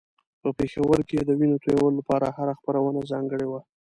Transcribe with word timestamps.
په 0.41 0.49
پېښور 0.57 0.99
کې 1.09 1.19
د 1.23 1.29
وينو 1.39 1.61
تویولو 1.63 1.97
لپاره 1.99 2.27
هره 2.37 2.53
خپرونه 2.59 2.99
ځانګړې 3.11 3.47
وه. 3.51 3.59